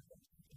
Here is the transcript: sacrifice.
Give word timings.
sacrifice. 0.00 0.47